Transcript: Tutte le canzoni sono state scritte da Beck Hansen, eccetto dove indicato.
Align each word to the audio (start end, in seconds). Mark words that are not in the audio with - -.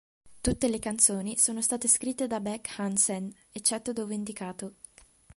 Tutte 0.41 0.67
le 0.67 0.79
canzoni 0.79 1.37
sono 1.37 1.61
state 1.61 1.87
scritte 1.87 2.25
da 2.25 2.39
Beck 2.39 2.79
Hansen, 2.79 3.31
eccetto 3.51 3.93
dove 3.93 4.15
indicato. 4.15 4.73